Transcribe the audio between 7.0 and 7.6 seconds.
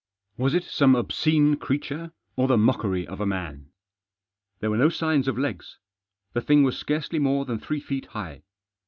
more than